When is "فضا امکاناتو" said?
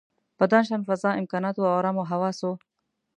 0.87-1.61